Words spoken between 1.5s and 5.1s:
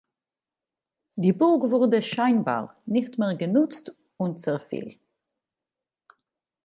wurde scheinbar nicht mehr genutzt und zerfiel.